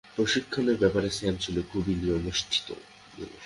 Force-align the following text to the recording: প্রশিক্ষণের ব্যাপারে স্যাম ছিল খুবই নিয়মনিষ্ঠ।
প্রশিক্ষণের 0.15 0.77
ব্যাপারে 0.77 1.09
স্যাম 1.17 1.35
ছিল 1.43 1.55
খুবই 1.71 1.93
নিয়মনিষ্ঠ। 2.01 2.65